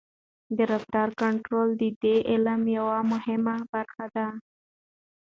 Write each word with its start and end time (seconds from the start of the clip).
د 0.57 0.59
رفتار 0.71 1.09
کنټرول 1.21 1.69
د 1.81 1.83
دې 2.03 2.15
علم 2.31 2.61
یوه 2.77 2.97
مهمه 3.11 3.55
برخه 3.73 4.05
ده. 4.15 4.27